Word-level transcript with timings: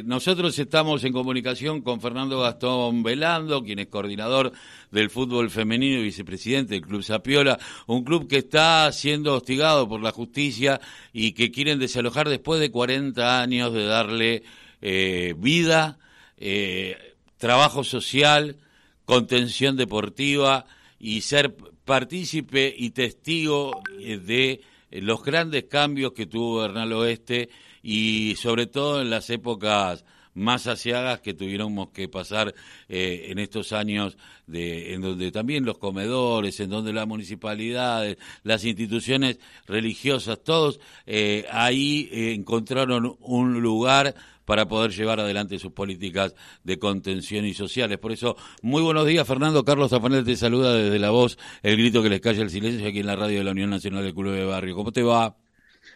Eh, 0.00 0.02
nosotros 0.04 0.58
estamos 0.58 1.04
en 1.04 1.12
comunicación 1.12 1.82
con 1.82 2.00
Fernando 2.00 2.40
Gastón 2.40 3.02
Velando, 3.02 3.62
quien 3.62 3.78
es 3.78 3.88
coordinador 3.88 4.52
del 4.90 5.10
fútbol 5.10 5.50
femenino 5.50 6.00
y 6.00 6.04
vicepresidente 6.04 6.74
del 6.74 6.82
Club 6.82 7.02
Zapiola, 7.02 7.58
un 7.86 8.04
club 8.04 8.28
que 8.28 8.38
está 8.38 8.90
siendo 8.92 9.34
hostigado 9.34 9.88
por 9.88 10.02
la 10.02 10.12
justicia 10.12 10.80
y 11.12 11.32
que 11.32 11.50
quieren 11.50 11.78
desalojar 11.78 12.28
después 12.28 12.60
de 12.60 12.70
40 12.70 13.40
años 13.40 13.72
de 13.72 13.84
darle 13.84 14.42
eh, 14.80 15.34
vida, 15.36 15.98
eh, 16.36 16.96
trabajo 17.38 17.84
social, 17.84 18.56
contención 19.04 19.76
deportiva 19.76 20.66
y 20.98 21.22
ser 21.22 21.54
partícipe 21.84 22.74
y 22.76 22.90
testigo 22.90 23.82
de 23.98 24.60
los 24.90 25.22
grandes 25.22 25.64
cambios 25.64 26.12
que 26.12 26.26
tuvo 26.26 26.60
Bernal 26.60 26.92
Oeste 26.92 27.48
y 27.82 28.36
sobre 28.36 28.66
todo 28.66 29.00
en 29.00 29.10
las 29.10 29.30
épocas 29.30 30.04
más 30.34 30.66
asiagas 30.66 31.20
que 31.20 31.34
tuviéramos 31.34 31.90
que 31.90 32.08
pasar 32.08 32.54
eh, 32.88 33.26
en 33.28 33.38
estos 33.38 33.72
años 33.72 34.16
de, 34.46 34.94
en 34.94 35.02
donde 35.02 35.32
también 35.32 35.64
los 35.64 35.78
comedores, 35.78 36.60
en 36.60 36.70
donde 36.70 36.92
las 36.92 37.06
municipalidades, 37.06 38.16
las 38.42 38.64
instituciones 38.64 39.38
religiosas, 39.66 40.42
todos 40.42 40.80
eh, 41.06 41.46
ahí 41.50 42.08
eh, 42.12 42.32
encontraron 42.32 43.16
un 43.20 43.60
lugar 43.60 44.14
para 44.44 44.66
poder 44.66 44.90
llevar 44.90 45.20
adelante 45.20 45.60
sus 45.60 45.72
políticas 45.72 46.34
de 46.64 46.78
contención 46.78 47.44
y 47.44 47.54
sociales. 47.54 47.98
Por 47.98 48.10
eso, 48.10 48.36
muy 48.62 48.82
buenos 48.82 49.06
días, 49.06 49.26
Fernando. 49.26 49.64
Carlos 49.64 49.90
Zafanel 49.90 50.24
te 50.24 50.36
saluda 50.36 50.74
desde 50.74 50.98
la 50.98 51.10
voz, 51.10 51.38
el 51.62 51.76
grito 51.76 52.02
que 52.02 52.08
les 52.08 52.20
calla 52.20 52.42
el 52.42 52.50
silencio 52.50 52.88
aquí 52.88 52.98
en 52.98 53.06
la 53.06 53.14
radio 53.14 53.38
de 53.38 53.44
la 53.44 53.52
Unión 53.52 53.70
Nacional 53.70 54.02
del 54.02 54.14
Club 54.14 54.32
de 54.32 54.44
Barrio. 54.44 54.74
¿Cómo 54.74 54.90
te 54.90 55.04
va? 55.04 55.36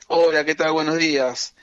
Hola, 0.06 0.44
¿qué 0.44 0.54
tal? 0.54 0.72
Buenos 0.72 0.98
días. 0.98 1.53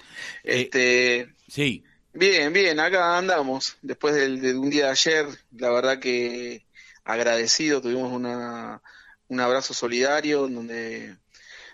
Eh, 0.43 0.61
este, 0.61 1.33
sí. 1.47 1.83
Bien, 2.13 2.51
bien, 2.51 2.79
acá 2.79 3.17
andamos. 3.17 3.77
Después 3.81 4.15
de 4.15 4.57
un 4.57 4.69
día 4.69 4.85
de 4.85 4.91
ayer, 4.91 5.25
la 5.51 5.69
verdad 5.71 5.99
que 5.99 6.65
agradecido, 7.03 7.81
tuvimos 7.81 8.11
una, 8.11 8.81
un 9.27 9.39
abrazo 9.39 9.73
solidario 9.73 10.47
donde 10.47 11.17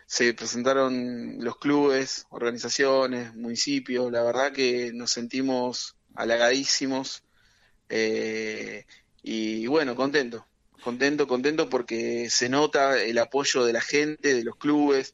se 0.06 0.34
presentaron 0.34 1.38
los 1.40 1.58
clubes, 1.58 2.28
organizaciones, 2.30 3.36
municipios, 3.36 4.12
la 4.12 4.24
verdad 4.24 4.54
que 4.54 4.92
nos 4.94 5.12
sentimos 5.12 5.98
halagadísimos 6.16 7.24
eh, 7.90 8.86
y 9.22 9.68
bueno, 9.68 9.96
contento, 9.96 10.46
contento, 10.82 11.28
contento 11.28 11.70
porque 11.70 12.30
se 12.30 12.48
nota 12.48 13.02
el 13.02 13.18
apoyo 13.18 13.66
de 13.66 13.74
la 13.74 13.82
gente, 13.82 14.34
de 14.34 14.44
los 14.44 14.56
clubes, 14.56 15.14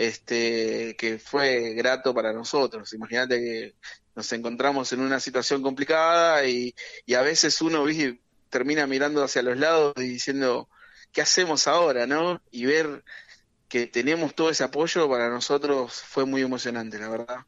este, 0.00 0.96
que 0.96 1.18
fue 1.18 1.74
grato 1.74 2.14
para 2.14 2.32
nosotros. 2.32 2.94
Imagínate 2.94 3.38
que 3.38 3.74
nos 4.14 4.32
encontramos 4.32 4.90
en 4.94 5.00
una 5.00 5.20
situación 5.20 5.62
complicada 5.62 6.46
y, 6.46 6.74
a 7.14 7.20
veces 7.20 7.60
uno 7.60 7.84
termina 8.48 8.86
mirando 8.86 9.22
hacia 9.22 9.42
los 9.42 9.58
lados 9.58 9.92
y 9.98 10.08
diciendo, 10.08 10.70
¿qué 11.12 11.20
hacemos 11.20 11.66
ahora? 11.68 12.06
¿no? 12.06 12.40
Y 12.50 12.64
ver 12.64 13.04
que 13.68 13.86
tenemos 13.86 14.34
todo 14.34 14.48
ese 14.48 14.64
apoyo 14.64 15.06
para 15.06 15.28
nosotros 15.28 15.92
fue 15.92 16.24
muy 16.24 16.40
emocionante, 16.40 16.98
la 16.98 17.10
verdad. 17.10 17.40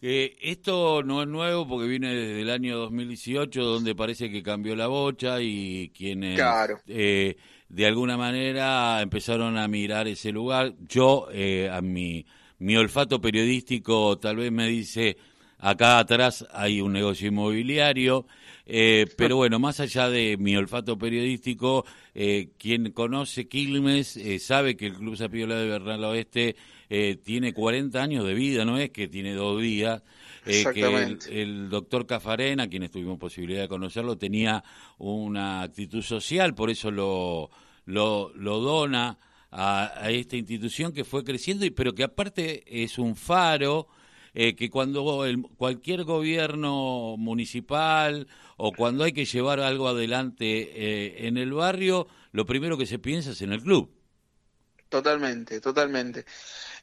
Que 0.00 0.36
esto 0.40 1.02
no 1.02 1.22
es 1.22 1.28
nuevo 1.28 1.66
porque 1.66 1.88
viene 1.88 2.14
desde 2.14 2.42
el 2.42 2.50
año 2.50 2.78
2018 2.78 3.64
donde 3.64 3.94
parece 3.96 4.30
que 4.30 4.42
cambió 4.42 4.76
la 4.76 4.86
bocha 4.86 5.40
y 5.40 5.90
quienes 5.96 6.36
claro. 6.36 6.80
eh, 6.86 7.36
de 7.68 7.86
alguna 7.86 8.16
manera 8.16 9.02
empezaron 9.02 9.58
a 9.58 9.66
mirar 9.66 10.06
ese 10.06 10.30
lugar. 10.30 10.74
Yo, 10.88 11.28
eh, 11.32 11.68
a 11.70 11.80
mi, 11.80 12.24
mi 12.58 12.76
olfato 12.76 13.20
periodístico 13.20 14.18
tal 14.18 14.36
vez 14.36 14.52
me 14.52 14.68
dice, 14.68 15.16
acá 15.58 15.98
atrás 15.98 16.46
hay 16.52 16.80
un 16.80 16.92
negocio 16.92 17.28
inmobiliario, 17.28 18.26
eh, 18.66 19.06
pero 19.16 19.36
bueno, 19.36 19.58
más 19.58 19.80
allá 19.80 20.08
de 20.08 20.36
mi 20.38 20.56
olfato 20.56 20.98
periodístico, 20.98 21.84
eh, 22.14 22.50
quien 22.58 22.92
conoce 22.92 23.48
Quilmes 23.48 24.18
sabe 24.40 24.76
que 24.76 24.86
el 24.86 24.94
Club 24.94 25.16
Zapiola 25.16 25.56
de 25.56 25.68
Bernal 25.68 26.04
Oeste 26.04 26.56
tiene 27.22 27.52
40 27.52 28.02
años 28.02 28.26
de 28.26 28.34
vida, 28.34 28.64
no 28.64 28.78
es 28.78 28.90
que 28.90 29.08
tiene 29.08 29.34
dos 29.34 29.60
días. 29.60 30.02
Eh, 30.48 30.64
que 30.72 30.80
el, 30.80 31.18
el, 31.30 31.68
doctor 31.68 32.06
Cafarena, 32.06 32.68
quienes 32.68 32.90
tuvimos 32.90 33.18
posibilidad 33.18 33.60
de 33.60 33.68
conocerlo, 33.68 34.16
tenía 34.16 34.64
una 34.96 35.62
actitud 35.62 36.02
social, 36.02 36.54
por 36.54 36.70
eso 36.70 36.90
lo, 36.90 37.50
lo, 37.84 38.32
lo 38.34 38.58
dona 38.58 39.18
a, 39.50 40.10
esta 40.10 40.36
institución 40.36 40.92
que 40.92 41.04
fue 41.04 41.22
creciendo, 41.22 41.66
y, 41.66 41.70
pero 41.70 41.94
que 41.94 42.04
aparte 42.04 42.64
es 42.66 42.98
un 42.98 43.14
faro. 43.14 43.88
Eh, 44.40 44.54
que 44.54 44.70
cuando 44.70 45.24
el, 45.24 45.42
cualquier 45.42 46.04
gobierno 46.04 47.16
municipal 47.16 48.28
o 48.56 48.72
cuando 48.72 49.02
hay 49.02 49.12
que 49.12 49.24
llevar 49.24 49.58
algo 49.58 49.88
adelante 49.88 50.44
eh, 50.46 51.26
en 51.26 51.36
el 51.36 51.52
barrio, 51.52 52.06
lo 52.30 52.46
primero 52.46 52.78
que 52.78 52.86
se 52.86 53.00
piensa 53.00 53.32
es 53.32 53.42
en 53.42 53.52
el 53.52 53.62
club. 53.62 53.90
Totalmente, 54.88 55.60
totalmente. 55.60 56.24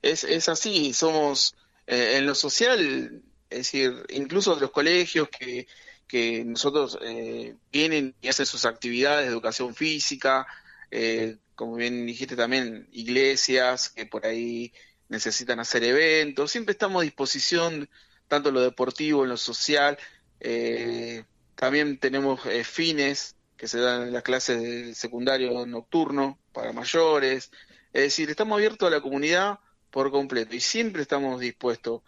Es, 0.01 0.25
es 0.25 0.49
así, 0.49 0.93
somos 0.93 1.55
en 1.87 2.25
lo 2.25 2.35
social 2.35 3.23
es 3.49 3.59
decir, 3.59 4.05
incluso 4.09 4.59
los 4.59 4.71
colegios 4.71 5.29
que, 5.29 5.67
que 6.07 6.43
nosotros 6.43 6.97
eh, 7.01 7.55
vienen 7.71 8.15
y 8.21 8.27
hacen 8.27 8.45
sus 8.45 8.65
actividades 8.65 9.25
de 9.25 9.31
educación 9.31 9.75
física, 9.75 10.47
eh, 10.91 11.37
como 11.55 11.75
bien 11.75 12.05
dijiste 12.05 12.35
también, 12.35 12.87
iglesias 12.91 13.89
que 13.89 14.05
por 14.05 14.25
ahí 14.25 14.73
necesitan 15.09 15.59
hacer 15.59 15.83
eventos, 15.83 16.51
siempre 16.51 16.73
estamos 16.73 17.01
a 17.01 17.03
disposición, 17.03 17.89
tanto 18.27 18.49
en 18.49 18.55
lo 18.55 18.61
deportivo, 18.61 19.23
en 19.23 19.29
lo 19.29 19.37
social, 19.37 19.97
eh, 20.39 21.23
también 21.55 21.99
tenemos 21.99 22.41
fines 22.63 23.35
que 23.57 23.67
se 23.67 23.79
dan 23.79 24.03
en 24.03 24.13
las 24.13 24.23
clases 24.23 24.61
de 24.61 24.95
secundario 24.95 25.65
nocturno 25.65 26.37
para 26.51 26.73
mayores, 26.73 27.51
es 27.93 28.01
decir, 28.01 28.29
estamos 28.29 28.57
abiertos 28.57 28.87
a 28.87 28.91
la 28.91 29.01
comunidad 29.01 29.59
por 29.89 30.11
completo 30.11 30.53
y 30.55 30.59
siempre 30.59 31.01
estamos 31.01 31.39
dispuestos 31.39 32.01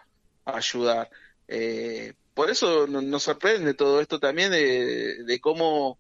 a 0.43 0.57
ayudar. 0.57 1.09
Eh, 1.47 2.13
por 2.33 2.49
eso 2.49 2.85
nos 2.85 3.23
sorprende 3.23 3.73
todo 3.73 4.01
esto 4.01 4.19
también 4.19 4.51
de, 4.51 5.39
cómo, 5.41 5.97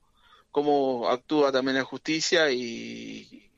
cómo 0.51 1.07
actúa 1.09 1.53
también 1.53 1.77
la 1.77 1.85
justicia 1.85 2.51
y, 2.51 3.49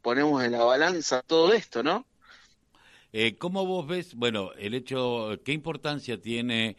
ponemos 0.00 0.44
en 0.44 0.52
la 0.52 0.62
balanza 0.62 1.22
todo 1.22 1.52
esto, 1.52 1.82
¿no? 1.82 2.06
Eh, 3.12 3.36
¿Cómo 3.36 3.66
vos 3.66 3.86
ves, 3.86 4.14
bueno, 4.14 4.50
el 4.58 4.74
hecho, 4.74 5.38
qué 5.44 5.52
importancia 5.52 6.20
tiene 6.20 6.76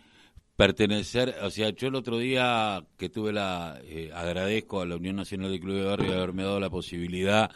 pertenecer, 0.55 1.35
o 1.43 1.49
sea, 1.51 1.69
yo 1.69 1.87
el 1.87 1.95
otro 1.95 2.17
día 2.17 2.83
que 2.97 3.09
tuve 3.09 3.31
la, 3.31 3.79
eh, 3.83 4.11
agradezco 4.13 4.81
a 4.81 4.85
la 4.85 4.95
Unión 4.95 5.15
Nacional 5.15 5.51
de 5.51 5.59
Club 5.59 5.75
de 5.75 5.85
Barrio 5.85 6.11
de 6.11 6.17
haberme 6.17 6.43
dado 6.43 6.59
la 6.59 6.69
posibilidad 6.69 7.51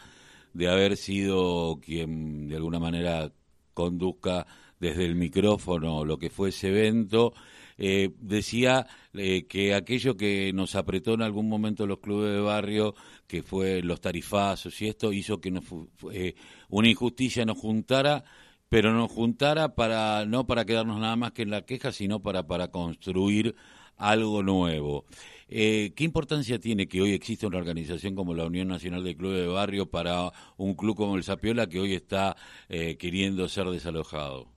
de 0.52 0.68
haber 0.68 0.96
sido 0.96 1.80
quien 1.82 2.48
de 2.48 2.56
alguna 2.56 2.78
manera 2.78 3.32
conduzca 3.74 4.46
desde 4.78 5.04
el 5.04 5.14
micrófono 5.14 6.04
lo 6.04 6.18
que 6.18 6.30
fue 6.30 6.50
ese 6.50 6.68
evento, 6.68 7.32
eh, 7.78 8.10
decía 8.20 8.86
eh, 9.14 9.46
que 9.46 9.74
aquello 9.74 10.16
que 10.16 10.52
nos 10.52 10.74
apretó 10.74 11.14
en 11.14 11.22
algún 11.22 11.48
momento 11.48 11.86
los 11.86 12.00
clubes 12.00 12.32
de 12.32 12.40
barrio, 12.40 12.94
que 13.26 13.42
fue 13.42 13.82
los 13.82 14.00
tarifazos 14.00 14.80
y 14.82 14.88
esto, 14.88 15.12
hizo 15.12 15.40
que 15.40 15.50
nos, 15.50 15.64
eh, 16.12 16.34
una 16.68 16.88
injusticia 16.88 17.44
nos 17.44 17.58
juntara, 17.58 18.24
pero 18.72 18.92
nos 18.92 19.12
juntara 19.12 19.74
para 19.74 20.24
no 20.24 20.46
para 20.46 20.64
quedarnos 20.64 20.98
nada 20.98 21.14
más 21.14 21.32
que 21.32 21.42
en 21.42 21.50
la 21.50 21.62
queja, 21.62 21.92
sino 21.92 22.22
para, 22.22 22.46
para 22.46 22.68
construir 22.68 23.54
algo 23.98 24.42
nuevo. 24.42 25.04
¿Qué 25.48 25.92
importancia 25.98 26.58
tiene 26.58 26.88
que 26.88 27.02
hoy 27.02 27.12
exista 27.12 27.46
una 27.46 27.58
organización 27.58 28.14
como 28.14 28.34
la 28.34 28.46
Unión 28.46 28.68
Nacional 28.68 29.04
de 29.04 29.14
Clubes 29.14 29.42
de 29.42 29.46
Barrio 29.48 29.90
para 29.90 30.32
un 30.56 30.74
club 30.74 30.96
como 30.96 31.16
el 31.16 31.24
Sapiola 31.24 31.68
que 31.68 31.78
hoy 31.78 31.94
está 31.94 32.34
queriendo 32.68 33.46
ser 33.50 33.66
desalojado? 33.66 34.48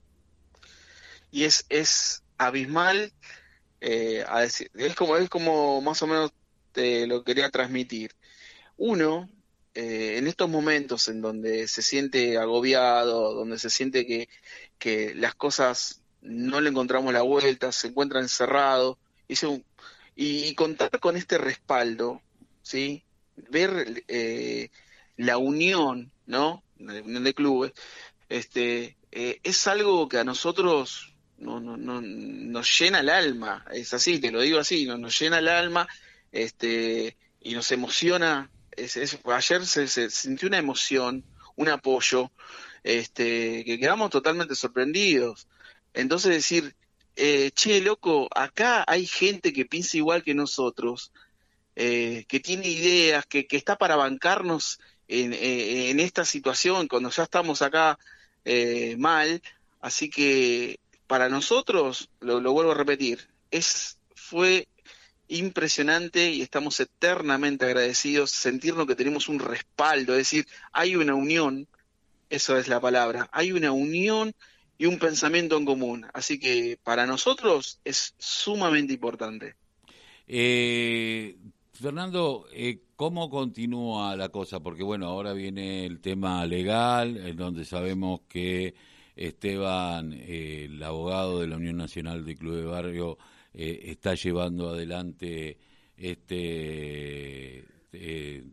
y 1.35 1.43
es, 1.43 1.65
es 1.67 2.23
abismal, 2.37 3.11
eh, 3.81 4.23
es, 4.73 4.95
como, 4.95 5.17
es 5.17 5.27
como 5.27 5.81
más 5.81 6.01
o 6.01 6.07
menos 6.07 6.31
te 6.71 7.05
lo 7.07 7.25
quería 7.25 7.49
transmitir. 7.49 8.11
Uno, 8.77 9.29
eh, 9.75 10.15
en 10.17 10.27
estos 10.27 10.49
momentos 10.49 11.07
en 11.07 11.21
donde 11.21 11.67
se 11.67 11.81
siente 11.81 12.37
agobiado, 12.37 13.33
donde 13.33 13.59
se 13.59 13.69
siente 13.69 14.05
que, 14.07 14.29
que 14.79 15.13
las 15.15 15.35
cosas 15.35 16.01
no 16.21 16.61
le 16.61 16.69
encontramos 16.69 17.13
la 17.13 17.21
vuelta, 17.21 17.71
se 17.71 17.87
encuentra 17.87 18.19
encerrado, 18.19 18.97
y, 20.15 20.55
contar 20.55 20.99
con 20.99 21.17
este 21.17 21.37
respaldo, 21.37 22.21
¿sí? 22.61 23.03
ver 23.35 24.03
eh, 24.07 24.69
la 25.17 25.37
unión, 25.37 26.11
¿no? 26.25 26.63
La 26.79 27.01
unión 27.01 27.23
de 27.23 27.33
clubes, 27.33 27.73
este, 28.29 28.97
es 29.11 29.67
algo 29.67 30.07
que 30.09 30.19
a 30.19 30.23
nosotros 30.23 31.15
no, 31.37 31.59
no, 31.59 31.77
no, 31.77 32.01
nos 32.01 32.79
llena 32.79 32.99
el 32.99 33.09
alma, 33.09 33.65
es 33.71 33.93
así, 33.93 34.19
te 34.19 34.31
lo 34.31 34.41
digo 34.41 34.59
así, 34.59 34.85
nos 34.85 35.19
llena 35.19 35.39
el 35.39 35.47
alma 35.47 35.87
este, 36.31 37.17
y 37.41 37.53
nos 37.53 37.71
emociona. 37.71 38.49
Ayer 38.77 39.65
se, 39.65 40.09
sintió 40.09 40.47
una 40.47 40.57
emoción, 40.57 41.23
un 41.55 41.69
apoyo, 41.69 42.31
este, 42.83 43.63
que 43.65 43.79
quedamos 43.79 44.09
totalmente 44.09 44.55
sorprendidos. 44.55 45.47
Entonces 45.93 46.31
decir, 46.31 46.75
eh, 47.15 47.51
che, 47.51 47.81
loco, 47.81 48.27
acá 48.35 48.83
hay 48.87 49.05
gente 49.05 49.53
que 49.53 49.65
piensa 49.65 49.97
igual 49.97 50.23
que 50.23 50.33
nosotros, 50.33 51.11
eh, 51.75 52.25
que 52.27 52.39
tiene 52.39 52.67
ideas, 52.67 53.25
que, 53.25 53.47
está 53.51 53.77
para 53.77 53.95
bancarnos 53.95 54.79
en, 55.07 55.33
eh, 55.33 55.91
esta 56.03 56.25
situación 56.25 56.87
cuando 56.87 57.09
ya 57.09 57.23
estamos 57.23 57.61
acá 57.61 57.97
mal. 58.97 59.41
Así 59.81 60.09
que 60.09 60.79
para 61.07 61.29
nosotros, 61.29 62.09
lo, 62.19 62.39
lo 62.39 62.51
vuelvo 62.51 62.71
a 62.71 62.75
repetir, 62.75 63.29
es, 63.51 63.99
fue 64.15 64.67
impresionante 65.27 66.31
y 66.31 66.41
estamos 66.41 66.79
eternamente 66.79 67.65
agradecidos, 67.65 68.31
sentirnos 68.31 68.85
que 68.87 68.95
tenemos 68.95 69.27
un 69.29 69.39
respaldo, 69.39 70.13
es 70.13 70.19
decir, 70.19 70.47
hay 70.71 70.95
una 70.95 71.15
unión, 71.15 71.67
eso 72.29 72.57
es 72.57 72.67
la 72.67 72.79
palabra, 72.79 73.29
hay 73.31 73.51
una 73.51 73.71
unión 73.71 74.33
y 74.77 74.85
un 74.85 74.99
pensamiento 74.99 75.57
en 75.57 75.65
común. 75.65 76.05
Así 76.13 76.39
que 76.39 76.77
para 76.83 77.05
nosotros 77.05 77.79
es 77.83 78.13
sumamente 78.17 78.93
importante. 78.93 79.55
Eh, 80.27 81.37
Fernando, 81.73 82.47
eh, 82.51 82.79
¿cómo 82.95 83.29
continúa 83.29 84.15
la 84.15 84.29
cosa? 84.29 84.59
Porque 84.59 84.83
bueno, 84.83 85.07
ahora 85.07 85.33
viene 85.33 85.85
el 85.85 85.99
tema 85.99 86.45
legal, 86.45 87.17
en 87.17 87.35
donde 87.35 87.65
sabemos 87.65 88.21
que 88.27 88.73
Esteban, 89.15 90.13
eh, 90.13 90.65
el 90.65 90.81
abogado 90.83 91.41
de 91.41 91.47
la 91.47 91.57
Unión 91.57 91.77
Nacional 91.77 92.25
de 92.25 92.35
Club 92.35 92.55
de 92.55 92.65
Barrio, 92.65 93.17
eh, 93.57 93.91
está 93.91 94.15
llevando 94.15 94.67
adelante 94.67 95.57
este, 95.95 97.63
eh, 97.93 98.43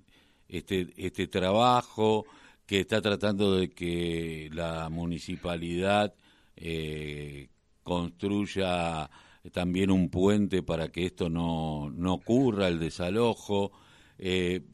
este, 0.49 0.89
este 0.97 1.27
trabajo, 1.27 2.25
que 2.65 2.81
está 2.81 3.03
tratando 3.03 3.57
de 3.57 3.71
que 3.71 4.49
la 4.53 4.89
municipalidad 4.91 6.15
eh, 6.55 7.49
construya 7.83 9.11
también 9.51 9.91
un 9.91 10.09
puente 10.09 10.63
para 10.63 10.89
que 10.89 11.07
esto 11.07 11.29
no, 11.29 11.91
no 11.91 12.15
ocurra, 12.15 12.69
el 12.69 12.79
desalojo. 12.79 13.73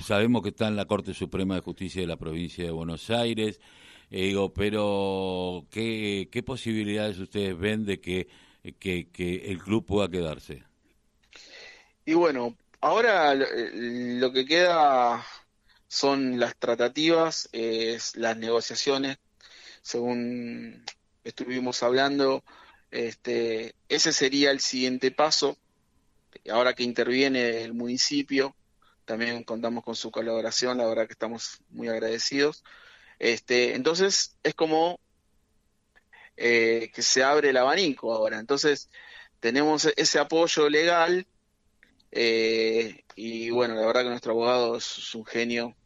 sabemos 0.04 0.42
que 0.42 0.50
está 0.50 0.69
en 0.69 0.76
la 0.76 0.84
Corte 0.84 1.14
Suprema 1.14 1.54
de 1.54 1.62
Justicia 1.62 2.02
de 2.02 2.06
la 2.06 2.19
provincia 2.19 2.64
de 2.64 2.70
Buenos 2.70 3.08
Aires, 3.08 3.60
digo, 4.10 4.52
pero 4.52 5.66
¿qué, 5.70 6.28
¿qué 6.30 6.42
posibilidades 6.42 7.19
ustedes 7.19 7.58
ven 7.58 7.86
de 7.86 7.98
que 7.98 8.28
que, 8.74 9.08
que 9.10 9.50
el 9.50 9.62
club 9.62 9.84
pueda 9.84 10.08
quedarse? 10.08 10.64
Y 12.04 12.14
bueno, 12.14 12.56
ahora 12.80 13.34
lo 13.34 14.32
que 14.32 14.46
queda 14.46 15.24
son 15.88 16.38
las 16.38 16.56
tratativas, 16.56 17.48
es 17.52 18.16
las 18.16 18.36
negociaciones, 18.36 19.18
según 19.82 20.84
estuvimos 21.24 21.82
hablando, 21.82 22.44
este, 22.90 23.74
ese 23.88 24.12
sería 24.12 24.50
el 24.50 24.60
siguiente 24.60 25.10
paso. 25.10 25.56
Ahora 26.50 26.74
que 26.74 26.82
interviene 26.82 27.62
el 27.62 27.74
municipio, 27.74 28.54
también 29.04 29.44
contamos 29.44 29.84
con 29.84 29.96
su 29.96 30.10
colaboración, 30.10 30.78
la 30.78 30.86
verdad 30.86 31.06
que 31.06 31.12
estamos 31.12 31.60
muy 31.70 31.88
agradecidos. 31.88 32.64
Este, 33.18 33.74
entonces 33.74 34.36
es 34.42 34.54
como 34.54 35.00
eh, 36.40 36.93
que 36.94 37.02
se 37.02 37.25
abre 37.25 37.50
el 37.50 37.56
abanico 37.56 38.14
ahora. 38.14 38.38
Entonces, 38.38 38.88
tenemos 39.40 39.88
ese 39.96 40.20
apoyo 40.20 40.69
legal 40.69 41.26
eh, 42.12 43.05
y 43.17 43.50
bueno, 43.50 43.75
la 43.75 43.85
verdad 43.87 44.02
que 44.02 44.11
nuestro 44.11 44.32
abogado 44.32 44.76
es, 44.76 45.14
un 45.17 45.26
genio. 45.26 45.76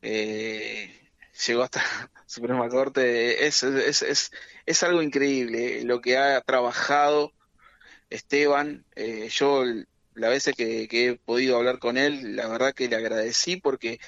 Eh, 0.00 1.10
llegó 1.46 1.62
hasta 1.62 1.82
Suprema 2.26 2.70
Corte, 2.70 3.46
es, 3.46 3.62
es, 3.64 4.00
es, 4.02 4.30
es, 4.64 4.82
algo 4.82 5.02
increíble 5.02 5.84
lo 5.84 6.00
que 6.00 6.16
ha 6.16 6.40
trabajado 6.40 7.34
Esteban. 8.08 8.86
yo, 9.30 9.64
la 10.14 10.30
veces 10.30 10.54
que, 10.56 10.88
he 10.90 11.16
podido 11.16 11.58
hablar 11.58 11.78
con 11.78 11.98
él, 11.98 12.34
la 12.34 12.48
verdad 12.48 12.72
que 12.72 12.88
le 12.88 12.96
agradecí 12.96 13.56
porque 13.56 14.00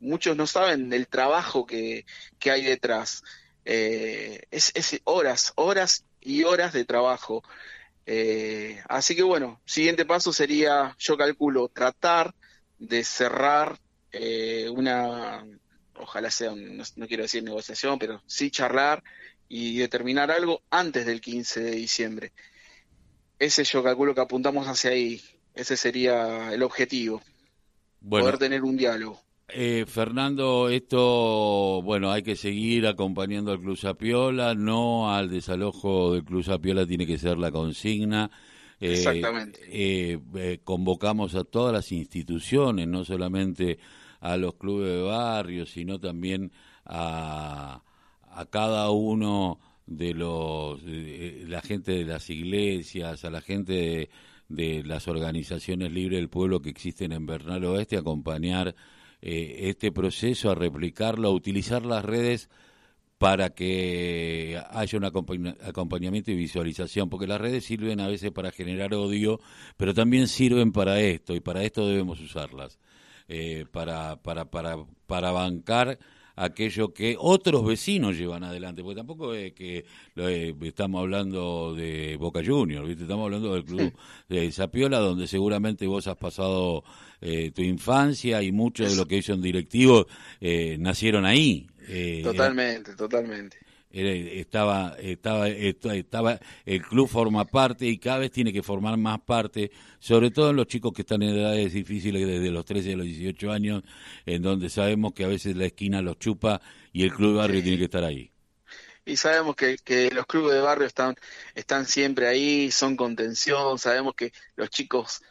muchos 0.00 0.36
no 0.38 0.46
saben 0.46 0.88
del 0.88 1.06
trabajo 1.06 1.66
que, 1.66 2.06
que 2.38 2.50
hay 2.50 2.64
detrás. 2.64 3.22
Eh, 3.64 4.42
es, 4.50 4.72
horas, 5.04 5.52
horas 5.56 6.04
y 6.20 6.44
horas 6.44 6.72
de 6.72 6.84
trabajo. 6.84 7.42
Eh, 8.06 8.80
así 8.88 9.14
que 9.14 9.22
bueno, 9.22 9.60
siguiente 9.64 10.04
paso 10.04 10.32
sería, 10.32 10.96
yo 10.98 11.16
calculo, 11.16 11.68
tratar 11.68 12.34
de 12.78 13.04
cerrar 13.04 13.78
eh, 14.12 14.68
una, 14.70 15.46
ojalá 15.94 16.30
sea, 16.30 16.52
no, 16.54 17.06
quiero 17.06 17.22
decir 17.22 17.42
negociación, 17.42 17.98
pero 17.98 18.22
sí 18.26 18.50
charlar 18.50 19.02
y 19.48 19.78
determinar 19.78 20.30
algo 20.30 20.62
antes 20.70 21.06
del 21.06 21.20
15 21.20 21.60
de 21.60 21.70
diciembre. 21.72 22.32
Ese 23.38 23.64
yo 23.64 23.82
calculo 23.82 24.14
que 24.14 24.20
apuntamos 24.20 24.66
hacia 24.66 24.90
ahí. 24.90 25.22
Ese 25.54 25.76
sería 25.76 26.52
el 26.52 26.62
objetivo. 26.62 27.22
Poder 28.08 28.38
tener 28.38 28.62
un 28.62 28.76
diálogo. 28.76 29.20
Eh, 29.52 29.84
Fernando, 29.86 30.68
esto, 30.68 31.82
bueno, 31.82 32.10
hay 32.10 32.22
que 32.22 32.36
seguir 32.36 32.86
acompañando 32.86 33.52
al 33.52 33.60
Club 33.60 33.76
Zapiola, 33.76 34.54
no 34.54 35.12
al 35.12 35.30
desalojo 35.30 36.14
del 36.14 36.24
Club 36.24 36.44
Zapiola 36.44 36.86
tiene 36.86 37.06
que 37.06 37.18
ser 37.18 37.38
la 37.38 37.50
consigna. 37.50 38.30
Eh, 38.80 38.94
Exactamente. 38.94 39.60
Eh, 39.68 40.60
convocamos 40.64 41.34
a 41.34 41.44
todas 41.44 41.72
las 41.72 41.92
instituciones, 41.92 42.88
no 42.88 43.04
solamente 43.04 43.78
a 44.20 44.36
los 44.36 44.54
clubes 44.54 44.88
de 44.88 45.02
barrio, 45.02 45.66
sino 45.66 45.98
también 45.98 46.52
a, 46.84 47.82
a 48.22 48.46
cada 48.46 48.90
uno 48.90 49.60
de 49.86 50.14
los, 50.14 50.82
la 50.82 51.60
gente 51.62 51.92
de 51.92 52.04
las 52.04 52.30
iglesias, 52.30 53.24
a 53.24 53.30
la 53.30 53.40
gente 53.40 53.72
de, 53.72 54.10
de 54.48 54.82
las 54.84 55.08
organizaciones 55.08 55.90
libres 55.92 56.18
del 56.18 56.28
pueblo 56.28 56.60
que 56.60 56.70
existen 56.70 57.12
en 57.12 57.26
Bernal 57.26 57.64
Oeste, 57.64 57.96
acompañar 57.96 58.74
eh, 59.22 59.68
este 59.68 59.92
proceso, 59.92 60.50
a 60.50 60.54
replicarlo, 60.54 61.28
a 61.28 61.32
utilizar 61.32 61.84
las 61.84 62.04
redes 62.04 62.48
para 63.18 63.50
que 63.50 64.58
haya 64.70 64.96
un 64.96 65.04
acompañamiento 65.04 66.30
y 66.30 66.36
visualización, 66.36 67.10
porque 67.10 67.26
las 67.26 67.38
redes 67.38 67.66
sirven 67.66 68.00
a 68.00 68.08
veces 68.08 68.30
para 68.30 68.50
generar 68.50 68.94
odio, 68.94 69.40
pero 69.76 69.92
también 69.92 70.26
sirven 70.26 70.72
para 70.72 71.00
esto, 71.00 71.34
y 71.34 71.40
para 71.40 71.62
esto 71.62 71.86
debemos 71.86 72.18
usarlas, 72.20 72.78
eh, 73.28 73.66
para, 73.70 74.16
para, 74.16 74.46
para, 74.46 74.78
para 75.06 75.32
bancar 75.32 75.98
aquello 76.40 76.92
que 76.92 77.16
otros 77.18 77.66
vecinos 77.66 78.16
llevan 78.16 78.44
adelante, 78.44 78.82
porque 78.82 78.96
tampoco 78.96 79.34
es 79.34 79.52
que 79.52 79.84
eh, 80.16 80.54
estamos 80.62 81.00
hablando 81.00 81.74
de 81.74 82.16
Boca 82.16 82.40
Juniors, 82.44 82.88
estamos 82.88 83.24
hablando 83.26 83.54
del 83.54 83.64
club 83.64 83.92
de 84.28 84.50
Zapiola, 84.50 84.98
donde 84.98 85.26
seguramente 85.26 85.86
vos 85.86 86.06
has 86.06 86.16
pasado 86.16 86.82
eh, 87.20 87.50
tu 87.54 87.62
infancia 87.62 88.42
y 88.42 88.52
mucho 88.52 88.84
de 88.84 88.96
lo 88.96 89.06
que 89.06 89.18
hizo 89.18 89.34
en 89.34 89.42
directivo 89.42 90.06
eh, 90.40 90.76
nacieron 90.80 91.26
ahí. 91.26 91.68
totalmente, 92.22 92.94
totalmente 92.94 93.69
estaba, 93.92 94.96
estaba, 95.00 95.48
estaba, 95.48 96.40
el 96.64 96.82
club 96.82 97.08
forma 97.08 97.44
parte 97.44 97.86
y 97.86 97.98
cada 97.98 98.18
vez 98.18 98.30
tiene 98.30 98.52
que 98.52 98.62
formar 98.62 98.96
más 98.96 99.20
parte, 99.20 99.70
sobre 99.98 100.30
todo 100.30 100.50
en 100.50 100.56
los 100.56 100.66
chicos 100.66 100.92
que 100.92 101.02
están 101.02 101.22
en 101.22 101.36
edades 101.36 101.72
difíciles 101.72 102.26
desde 102.26 102.50
los 102.50 102.64
13 102.64 102.92
a 102.92 102.96
los 102.96 103.06
18 103.06 103.50
años, 103.50 103.82
en 104.26 104.42
donde 104.42 104.70
sabemos 104.70 105.12
que 105.12 105.24
a 105.24 105.28
veces 105.28 105.56
la 105.56 105.66
esquina 105.66 106.02
los 106.02 106.18
chupa 106.18 106.60
y 106.92 107.02
el 107.02 107.12
club 107.12 107.32
de 107.32 107.38
barrio 107.38 107.62
tiene 107.62 107.78
que 107.78 107.84
estar 107.84 108.04
ahí. 108.04 108.30
Y 109.04 109.16
sabemos 109.16 109.56
que, 109.56 109.76
que 109.78 110.10
los 110.10 110.26
clubes 110.26 110.54
de 110.54 110.60
barrio 110.60 110.86
están, 110.86 111.16
están 111.54 111.86
siempre 111.86 112.28
ahí, 112.28 112.70
son 112.70 112.96
contención, 112.96 113.78
sabemos 113.78 114.14
que 114.14 114.32
los 114.56 114.70
chicos 114.70 115.22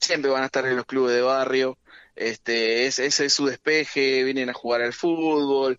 siempre 0.00 0.30
van 0.30 0.42
a 0.42 0.46
estar 0.46 0.64
en 0.64 0.76
los 0.76 0.86
clubes 0.86 1.14
de 1.14 1.20
barrio, 1.20 1.76
este, 2.16 2.86
ese 2.86 3.06
es 3.06 3.32
su 3.32 3.46
despeje, 3.46 4.24
vienen 4.24 4.48
a 4.48 4.54
jugar 4.54 4.80
al 4.80 4.92
fútbol, 4.92 5.78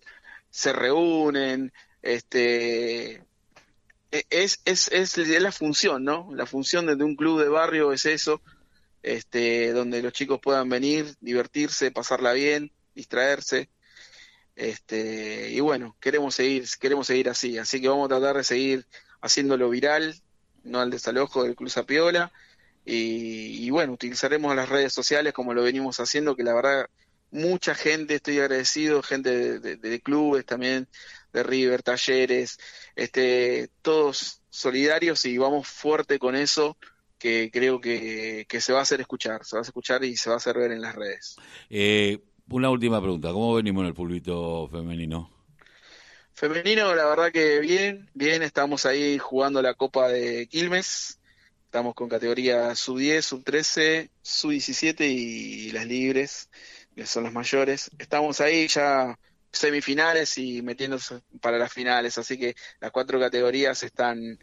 se 0.50 0.72
reúnen, 0.72 1.72
este, 2.02 3.24
e, 4.10 4.26
es, 4.30 4.60
es, 4.64 4.88
es, 4.92 5.16
la 5.16 5.52
función, 5.52 6.04
¿no? 6.04 6.30
La 6.34 6.46
función 6.46 6.86
de 6.86 7.04
un 7.04 7.16
club 7.16 7.40
de 7.40 7.48
barrio 7.48 7.92
es 7.92 8.06
eso, 8.06 8.42
este, 9.02 9.72
donde 9.72 10.02
los 10.02 10.12
chicos 10.12 10.40
puedan 10.40 10.68
venir, 10.68 11.16
divertirse, 11.20 11.90
pasarla 11.90 12.32
bien, 12.32 12.72
distraerse. 12.94 13.70
Este, 14.54 15.50
y 15.50 15.60
bueno, 15.60 15.96
queremos 16.00 16.34
seguir, 16.34 16.64
queremos 16.78 17.06
seguir 17.06 17.28
así, 17.30 17.56
así 17.58 17.80
que 17.80 17.88
vamos 17.88 18.06
a 18.06 18.18
tratar 18.18 18.36
de 18.36 18.44
seguir 18.44 18.86
haciéndolo 19.22 19.70
viral, 19.70 20.20
no 20.64 20.80
al 20.80 20.90
desalojo 20.90 21.44
del 21.44 21.56
Club 21.56 21.70
Zapiola, 21.70 22.32
y, 22.84 23.64
y 23.64 23.70
bueno, 23.70 23.92
utilizaremos 23.94 24.54
las 24.54 24.68
redes 24.68 24.92
sociales 24.92 25.32
como 25.32 25.54
lo 25.54 25.62
venimos 25.62 26.00
haciendo, 26.00 26.36
que 26.36 26.42
la 26.42 26.54
verdad 26.54 26.86
mucha 27.32 27.74
gente, 27.74 28.16
estoy 28.16 28.38
agradecido, 28.38 29.02
gente 29.02 29.58
de, 29.58 30.00
clubes 30.00 30.44
también, 30.44 30.86
de 31.32 31.42
River, 31.42 31.82
Talleres, 31.82 32.58
este, 32.94 33.70
todos 33.82 34.42
solidarios 34.50 35.24
y 35.24 35.38
vamos 35.38 35.66
fuerte 35.66 36.18
con 36.18 36.36
eso 36.36 36.76
que 37.18 37.50
creo 37.52 37.80
que, 37.80 38.46
se 38.60 38.72
va 38.72 38.80
a 38.80 38.82
hacer 38.82 39.00
escuchar, 39.00 39.44
se 39.44 39.56
va 39.56 39.60
a 39.60 39.62
escuchar 39.62 40.02
y 40.02 40.16
se 40.16 40.28
va 40.28 40.34
a 40.34 40.38
hacer 40.38 40.58
ver 40.58 40.72
en 40.72 40.80
las 40.80 40.94
redes. 40.94 41.36
Eh, 41.70 42.18
una 42.48 42.68
última 42.68 43.00
pregunta, 43.00 43.32
¿cómo 43.32 43.54
venimos 43.54 43.82
en 43.82 43.88
el 43.88 43.94
público 43.94 44.68
femenino? 44.68 45.30
Femenino, 46.34 46.94
la 46.94 47.06
verdad 47.06 47.30
que 47.30 47.60
bien, 47.60 48.10
bien, 48.14 48.42
estamos 48.42 48.86
ahí 48.86 49.18
jugando 49.18 49.62
la 49.62 49.74
Copa 49.74 50.08
de 50.08 50.48
Quilmes, 50.48 51.20
estamos 51.66 51.94
con 51.94 52.08
categoría 52.08 52.74
sub-10, 52.74 53.22
sub-13, 53.22 54.10
sub-17 54.20 55.06
y 55.08 55.70
las 55.70 55.86
libres, 55.86 56.50
que 56.94 57.06
son 57.06 57.22
las 57.24 57.32
mayores. 57.32 57.90
Estamos 57.98 58.40
ahí 58.40 58.66
ya 58.66 59.16
semifinales 59.52 60.38
y 60.38 60.62
metiéndose 60.62 61.20
para 61.40 61.58
las 61.58 61.72
finales, 61.72 62.16
así 62.18 62.38
que 62.38 62.54
las 62.80 62.90
cuatro 62.90 63.20
categorías 63.20 63.82
están, 63.82 64.38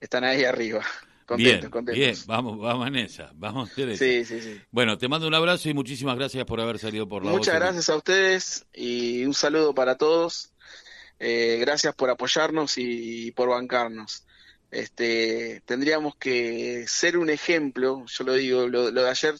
están 0.00 0.24
ahí 0.24 0.44
arriba. 0.44 0.84
Contentos, 1.26 1.60
bien, 1.60 1.70
contentos. 1.70 1.98
Bien, 1.98 2.16
vamos, 2.26 2.58
vamos 2.58 2.86
en 2.86 2.96
esa, 2.96 3.30
vamos 3.34 3.70
a. 3.70 3.74
Sí, 3.74 4.26
sí, 4.26 4.42
sí. 4.42 4.60
Bueno, 4.70 4.98
te 4.98 5.08
mando 5.08 5.26
un 5.26 5.32
abrazo 5.32 5.70
y 5.70 5.74
muchísimas 5.74 6.16
gracias 6.16 6.44
por 6.44 6.60
haber 6.60 6.78
salido 6.78 7.08
por 7.08 7.24
la 7.24 7.30
Muchas 7.30 7.54
gracias 7.54 7.88
a 7.88 7.96
ustedes 7.96 8.66
y 8.74 9.24
un 9.24 9.32
saludo 9.32 9.74
para 9.74 9.96
todos. 9.96 10.52
Eh, 11.18 11.56
gracias 11.60 11.94
por 11.94 12.10
apoyarnos 12.10 12.76
y, 12.76 13.30
por 13.32 13.48
bancarnos. 13.48 14.26
Este, 14.70 15.62
tendríamos 15.64 16.16
que 16.16 16.84
ser 16.88 17.16
un 17.16 17.30
ejemplo, 17.30 18.04
yo 18.06 18.24
lo 18.24 18.34
digo, 18.34 18.68
lo, 18.68 18.90
de 18.90 19.08
ayer 19.08 19.34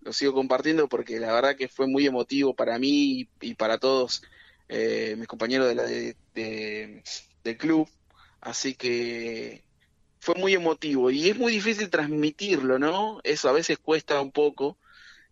lo 0.00 0.12
sigo 0.12 0.34
compartiendo 0.34 0.88
porque 0.88 1.20
la 1.20 1.32
verdad 1.32 1.56
que 1.56 1.68
fue 1.68 1.86
muy 1.86 2.06
emotivo 2.06 2.54
para 2.54 2.78
mí 2.78 3.28
y, 3.40 3.54
para 3.54 3.78
todos 3.78 4.22
eh, 4.68 5.14
mis 5.18 5.28
compañeros 5.28 5.68
de 5.68 5.74
la, 5.74 5.84
de, 5.84 7.02
del 7.44 7.56
club, 7.56 7.88
así 8.40 8.74
que 8.74 9.62
fue 10.18 10.34
muy 10.36 10.54
emotivo 10.54 11.10
y 11.10 11.28
es 11.28 11.36
muy 11.36 11.52
difícil 11.52 11.90
transmitirlo, 11.90 12.78
¿no? 12.78 13.20
Eso 13.24 13.48
a 13.48 13.52
veces 13.52 13.78
cuesta 13.78 14.20
un 14.20 14.30
poco 14.30 14.78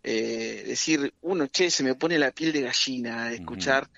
eh, 0.02 0.64
decir, 0.66 1.14
uno, 1.20 1.46
che, 1.46 1.70
se 1.70 1.84
me 1.84 1.94
pone 1.94 2.18
la 2.18 2.32
piel 2.32 2.52
de 2.52 2.62
gallina, 2.62 3.32
escuchar 3.32 3.88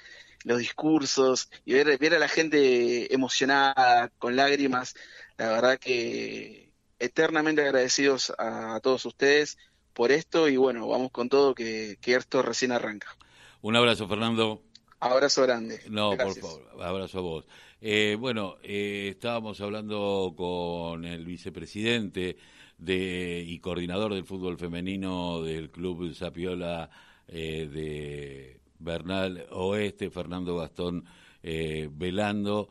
los 0.44 0.58
discursos 0.58 1.48
y 1.64 1.74
ver, 1.74 1.96
ver 1.98 2.14
a 2.14 2.18
la 2.18 2.28
gente 2.28 3.12
emocionada, 3.14 4.10
con 4.18 4.36
lágrimas, 4.36 4.94
la 5.38 5.48
verdad 5.48 5.78
que 5.78 6.70
eternamente 6.98 7.62
agradecidos 7.62 8.32
a, 8.38 8.80
todos 8.80 9.06
ustedes 9.06 9.58
por 9.92 10.12
esto 10.12 10.48
y 10.48 10.56
bueno, 10.56 10.88
vamos 10.88 11.10
con 11.10 11.28
todo 11.28 11.54
que, 11.54 11.96
que 12.00 12.14
esto 12.14 12.42
recién 12.42 12.72
arranca. 12.72 13.16
Un 13.60 13.76
abrazo, 13.76 14.08
Fernando. 14.08 14.62
Abrazo 15.02 15.42
grande. 15.42 15.80
No, 15.90 16.16
por 16.16 16.34
favor, 16.36 16.62
abrazo 16.80 17.18
a 17.18 17.22
vos. 17.22 17.44
Eh, 17.80 18.16
bueno, 18.18 18.54
eh, 18.62 19.08
estábamos 19.10 19.60
hablando 19.60 20.32
con 20.36 21.04
el 21.04 21.26
vicepresidente 21.26 22.36
de, 22.78 23.44
y 23.44 23.58
coordinador 23.58 24.14
del 24.14 24.24
fútbol 24.24 24.58
femenino 24.58 25.42
del 25.42 25.70
Club 25.70 26.14
Zapiola 26.14 26.88
eh, 27.26 27.68
de 27.72 28.60
Bernal 28.78 29.44
Oeste, 29.50 30.08
Fernando 30.08 30.56
Gastón 30.56 31.04
eh, 31.42 31.88
Velando. 31.92 32.68